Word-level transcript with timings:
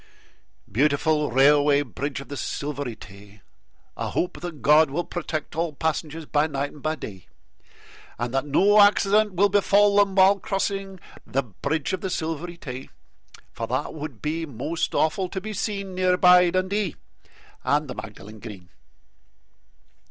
Beautiful 0.71 1.29
Railway 1.31 1.83
Bridge 1.83 2.21
of 2.21 2.29
the 2.29 2.35
Silvery 2.35 2.95
Tay! 2.95 3.43
I 3.95 4.09
hope 4.09 4.41
that 4.41 4.63
God 4.63 4.89
will 4.89 5.03
protect 5.03 5.55
all 5.55 5.73
passengers 5.73 6.25
By 6.25 6.47
night 6.47 6.71
and 6.71 6.81
by 6.81 6.95
day, 6.95 7.27
And 8.17 8.33
that 8.33 8.47
no 8.47 8.81
accident 8.81 9.35
will 9.35 9.49
befall 9.49 9.97
them 9.97 10.15
while 10.15 10.39
crossing 10.39 10.99
The 11.27 11.43
Bridge 11.43 11.93
of 11.93 12.01
the 12.01 12.09
Silvery 12.09 12.57
Tay, 12.57 12.89
For 13.51 13.67
that 13.67 13.93
would 13.93 14.23
be 14.23 14.43
most 14.47 14.95
awful 14.95 15.29
to 15.29 15.39
be 15.39 15.53
seen 15.53 15.93
Near 15.93 16.17
by 16.17 16.49
Dundee 16.49 16.95
and 17.63 17.87
the 17.87 17.93
Magdalen 17.93 18.39
Green. 18.39 18.69